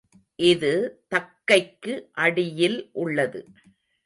இது 0.39 0.71
தக்கைக்கு 1.09 1.93
அடியில் 2.19 2.79
உள்ளது. 2.95 3.41